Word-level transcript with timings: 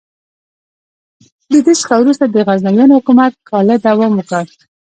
له 1.51 1.59
دې 1.65 1.73
څخه 1.81 1.95
وروسته 2.01 2.25
د 2.27 2.35
غزنویانو 2.47 2.97
حکومت 2.99 3.33
کاله 3.49 3.75
دوام 3.87 4.11
وکړ. 4.15 4.45